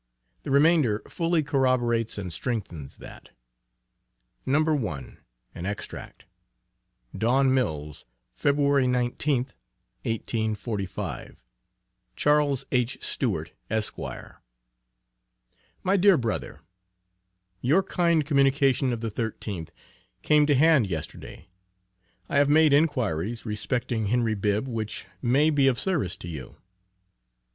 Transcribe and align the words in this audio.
The 0.41 0.49
remainder 0.49 1.03
fully 1.07 1.43
corroborates 1.43 2.17
and 2.17 2.33
strengthens 2.33 2.97
that. 2.97 3.29
[No. 4.47 4.63
1. 4.73 5.19
An 5.53 5.65
Extract] 5.67 6.25
DAWN 7.15 7.53
MILLS, 7.53 8.05
FEB. 8.33 8.57
19th, 8.87 9.53
1845. 10.07 11.35
CHARLES 12.15 12.65
H. 12.71 12.97
STEWART, 13.03 13.51
ESQ. 13.69 13.99
MY 15.83 15.97
DEAR 15.97 16.17
BROTHER: 16.17 16.61
Your 17.61 17.83
kind 17.83 18.25
communication 18.25 18.91
of 18.91 19.01
the 19.01 19.11
13th 19.11 19.69
came 20.23 20.47
to 20.47 20.55
hand 20.55 20.87
yesterday. 20.87 21.47
I 22.27 22.37
have 22.37 22.49
made 22.49 22.73
inquiries 22.73 23.45
respecting 23.45 24.07
Henry 24.07 24.33
Bibb 24.33 24.67
which 24.67 25.05
may 25.21 25.51
be 25.51 25.67
of 25.67 25.79
service 25.79 26.17
to 26.17 26.27
you. 26.27 26.55